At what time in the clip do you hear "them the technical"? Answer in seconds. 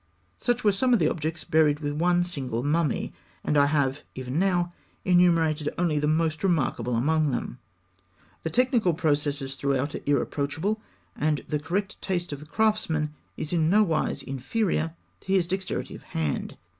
7.29-8.95